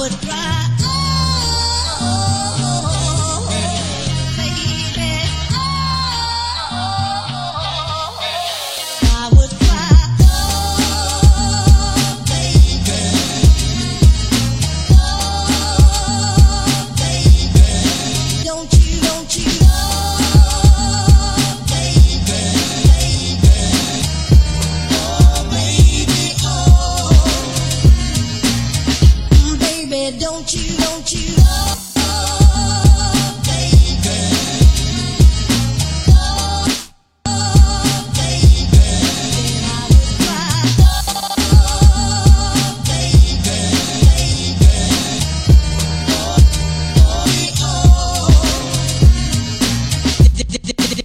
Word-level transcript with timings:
would 0.00 0.12
cry. 0.22 0.59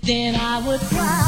then 0.06 0.36
I 0.36 0.60
would 0.60 0.80
cry. 0.82 1.25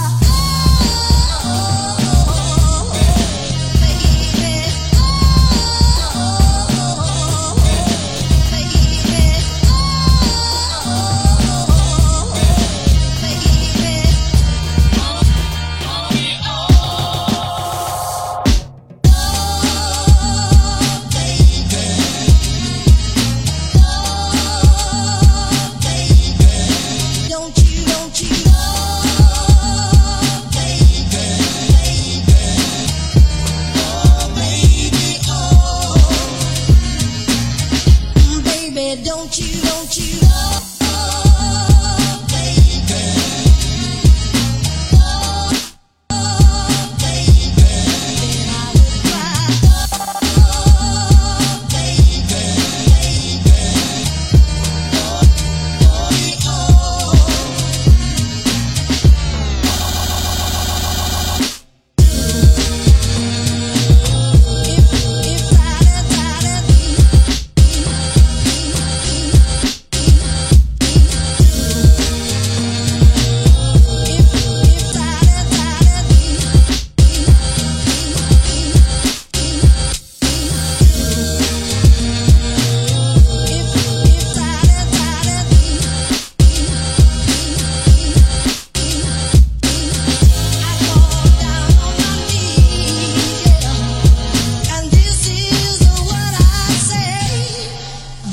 said, 38.87 39.03
don't 39.03 39.37
you, 39.37 39.61
don't 39.63 39.97
you, 39.97 40.19
oh. 40.23 40.76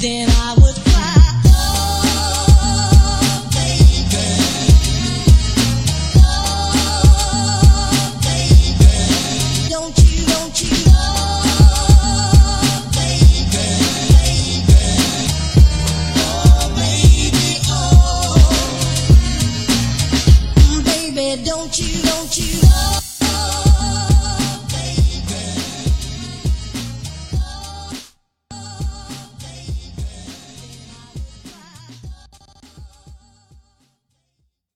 then 0.04 0.34